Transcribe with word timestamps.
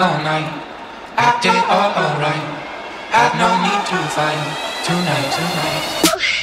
all 0.00 0.18
night, 0.22 0.46
acted 1.16 1.50
all 1.50 1.90
alright. 1.90 2.46
Had 3.10 3.34
no 3.34 3.50
need 3.66 3.82
to 3.90 3.98
fight 4.14 4.38
tonight, 4.84 5.28
tonight. 5.34 6.37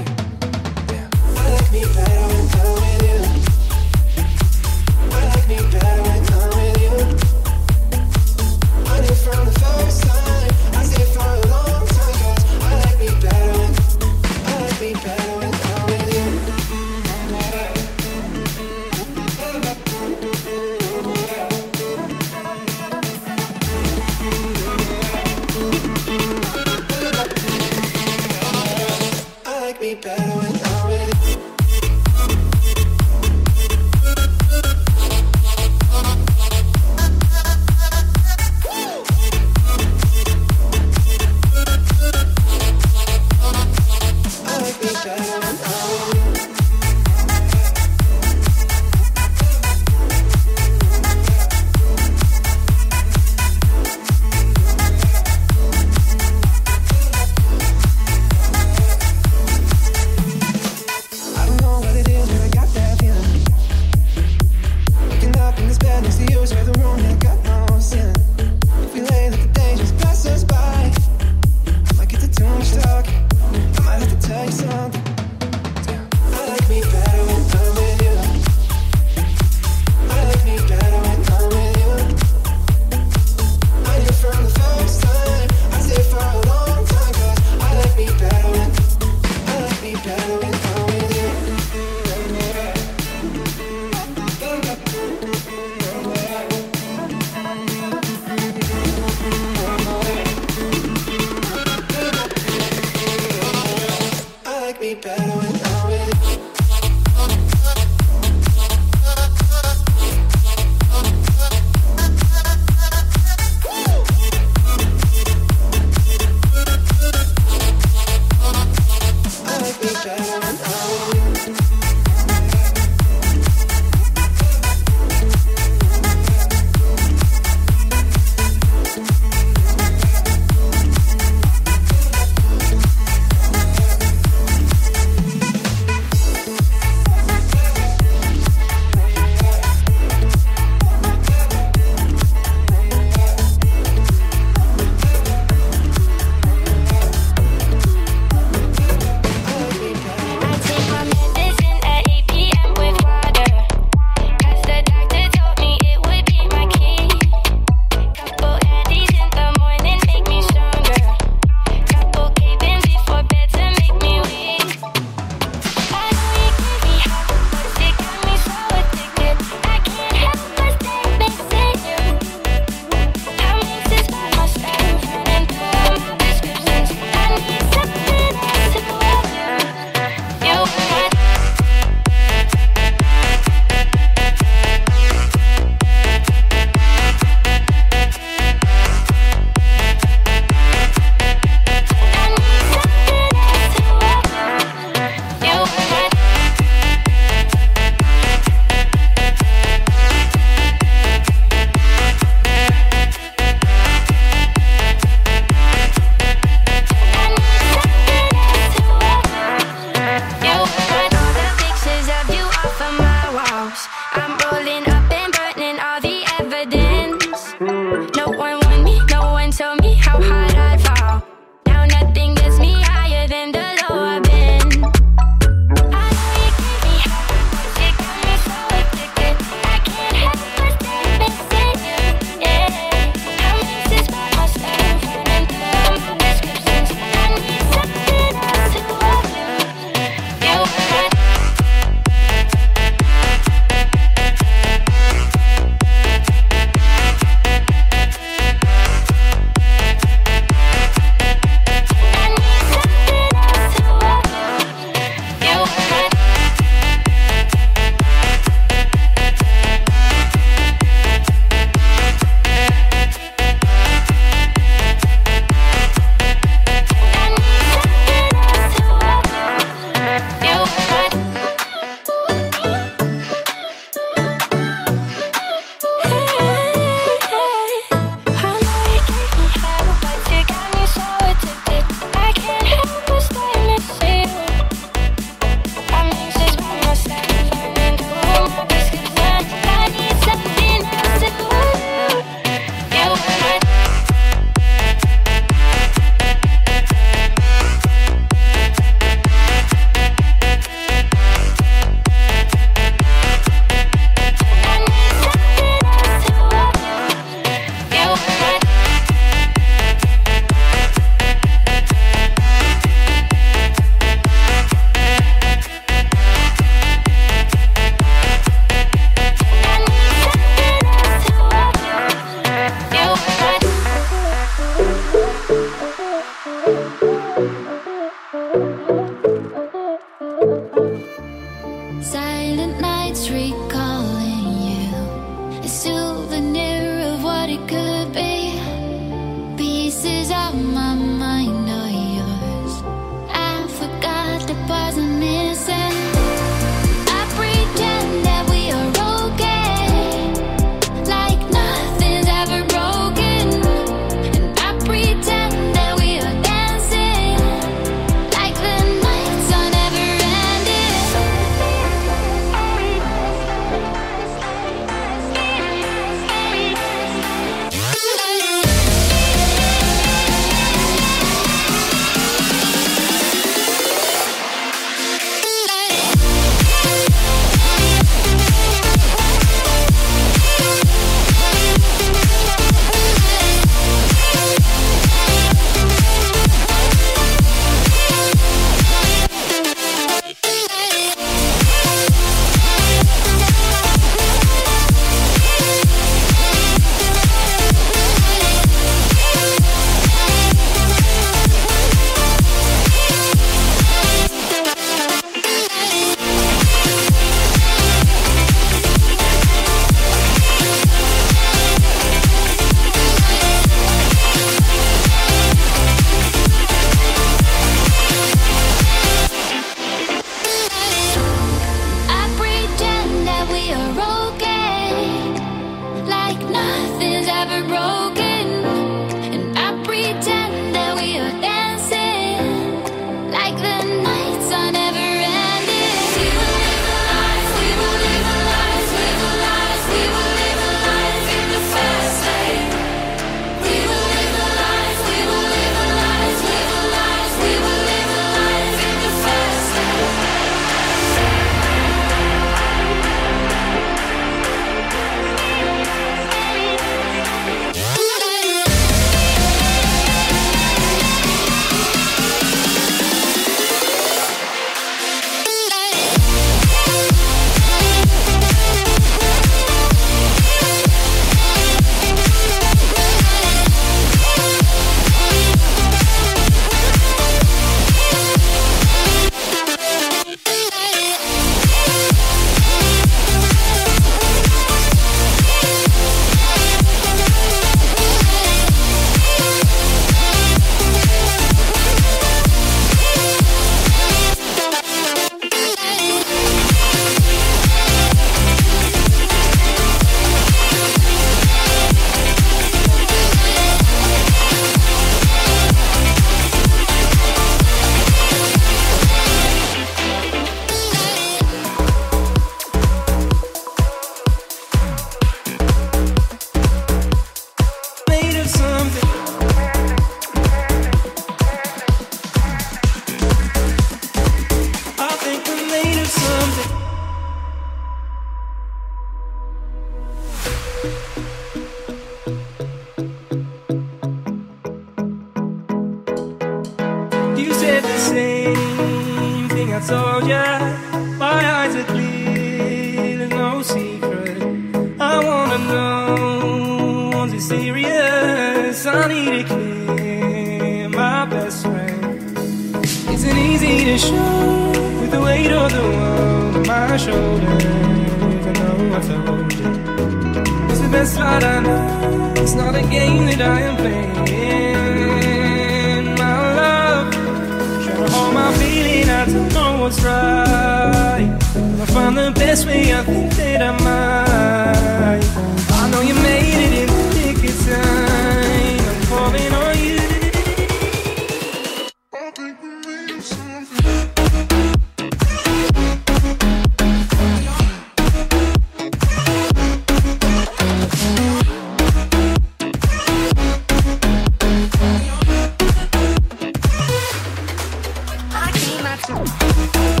Tchau. 599.07 600.00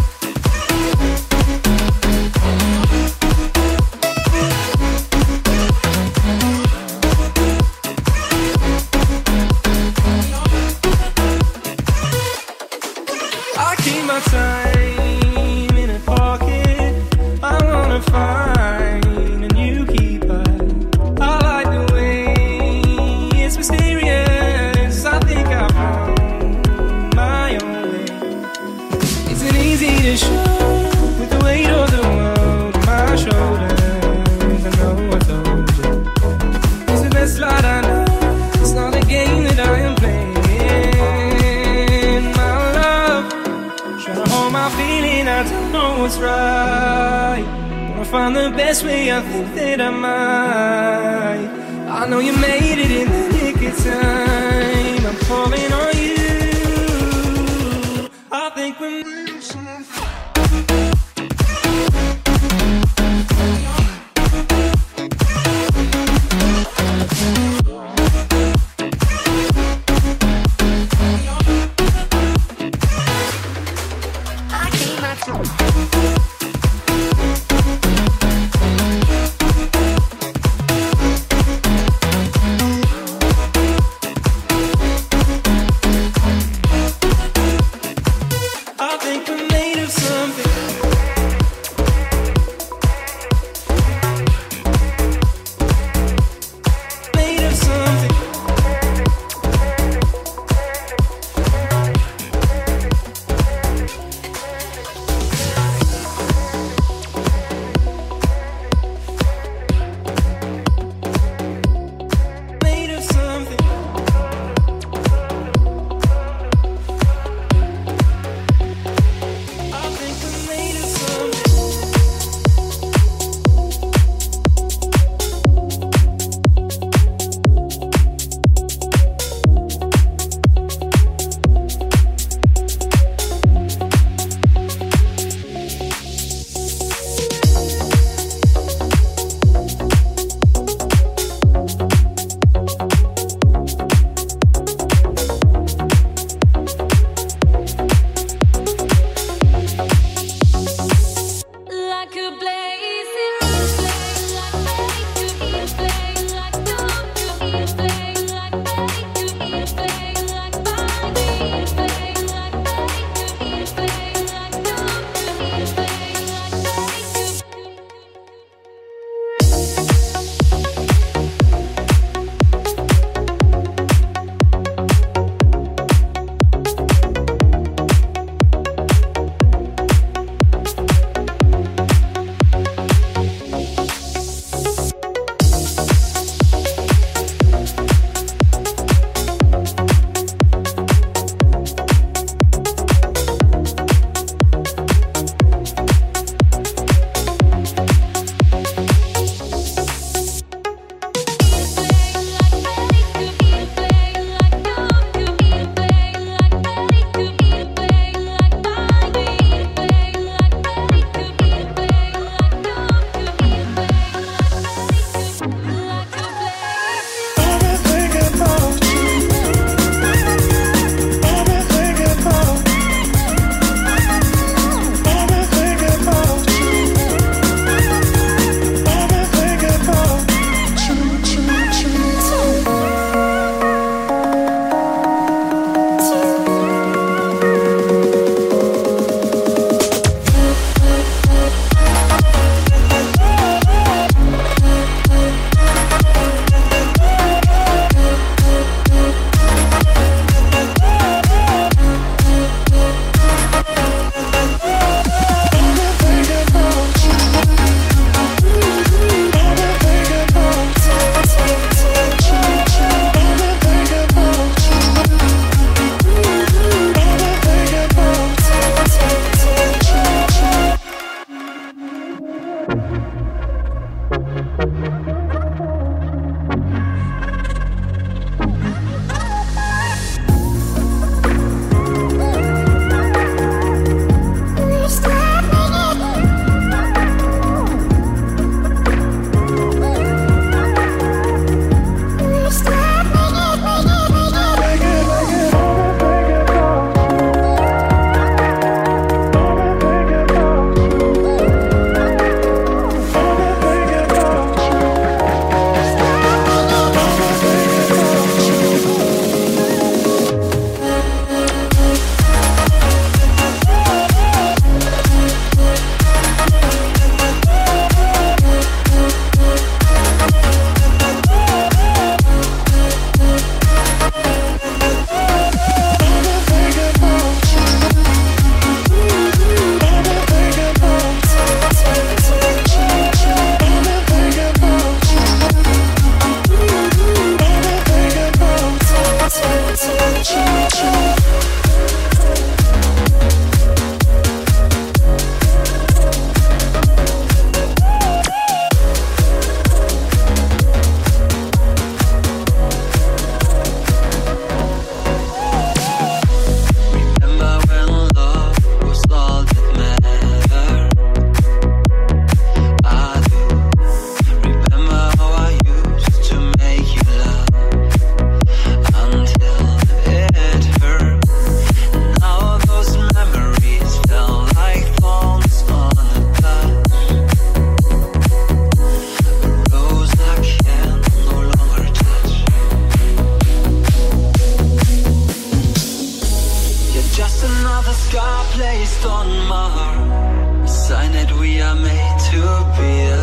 We 391.41 391.59
are 391.59 391.73
made 391.73 392.17
to 392.29 392.41
be 392.77 393.20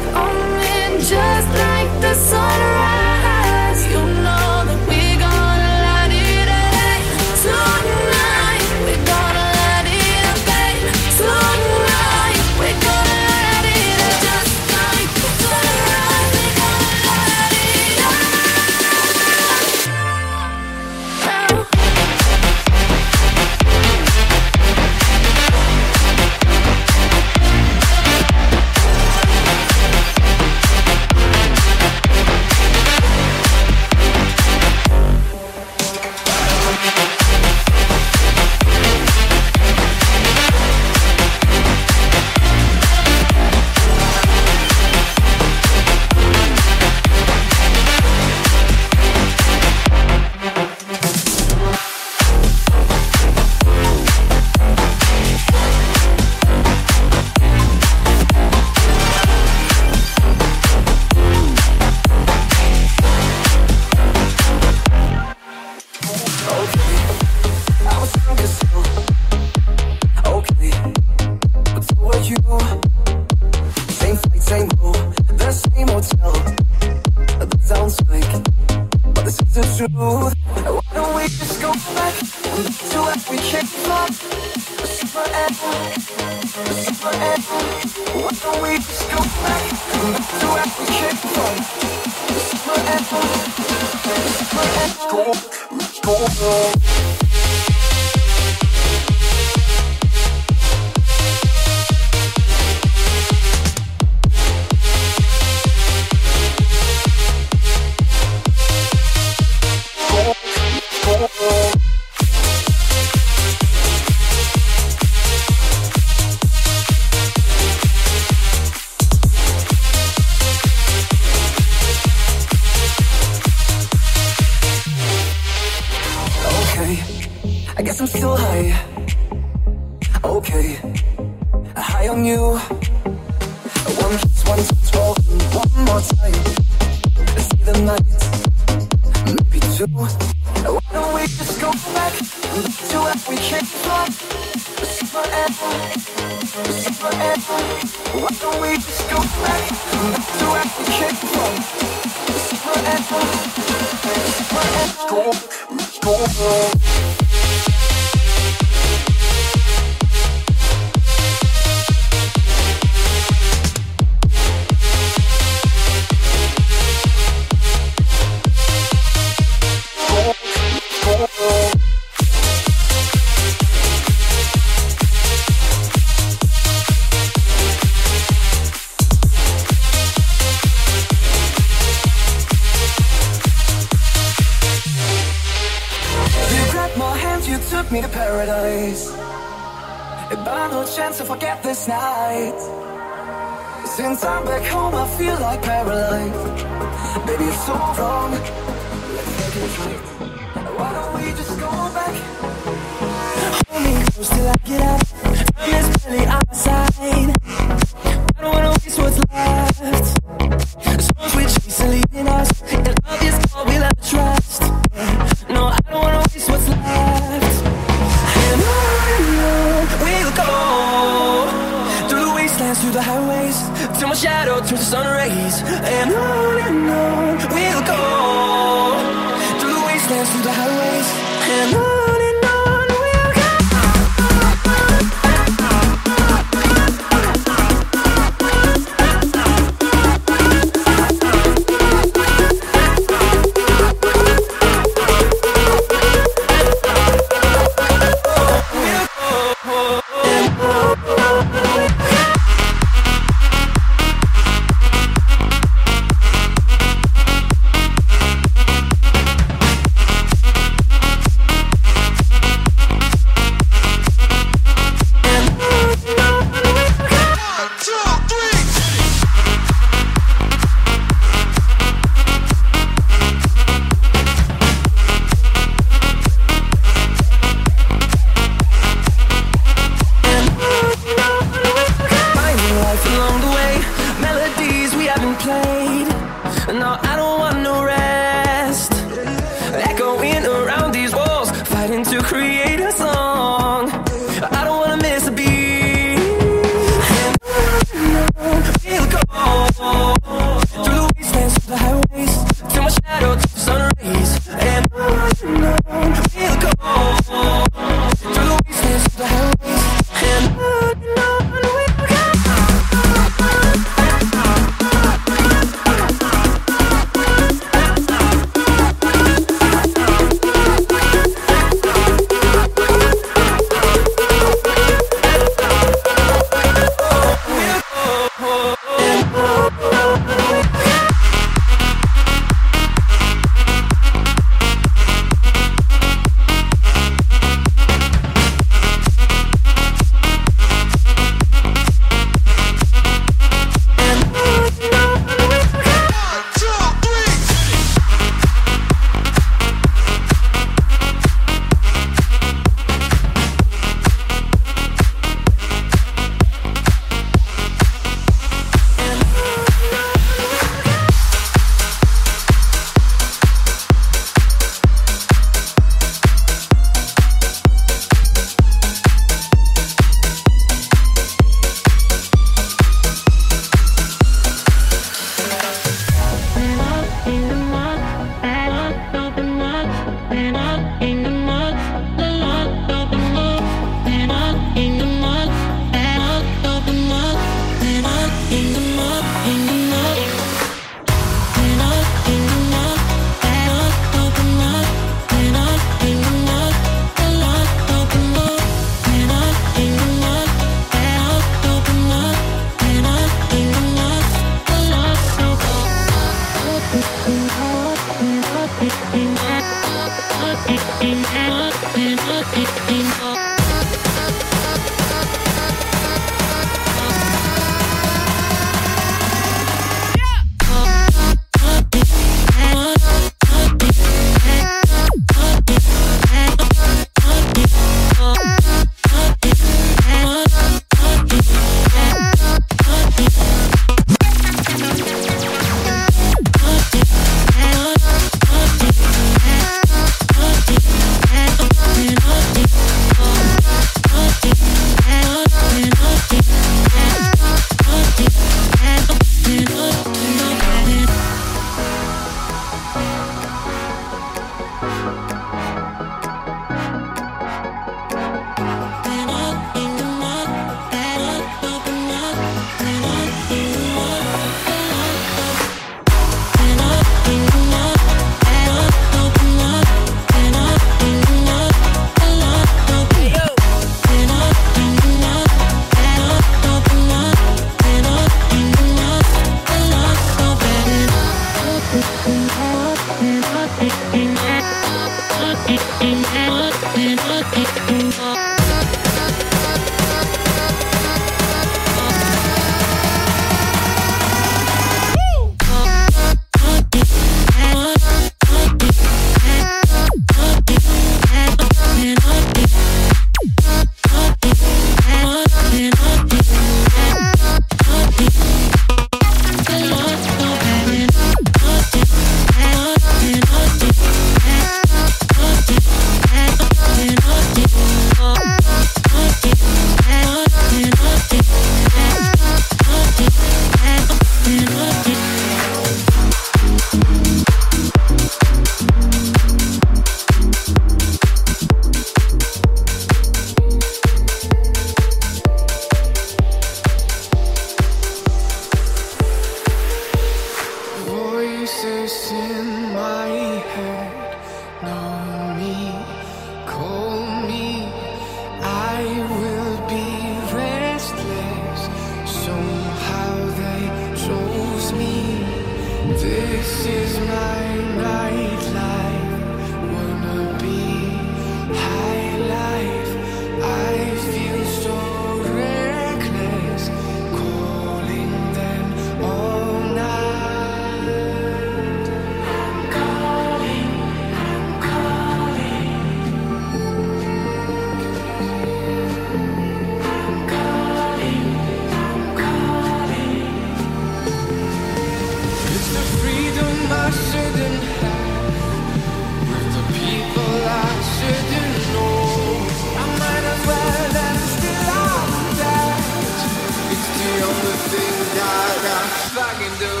fucking 599.79 600.00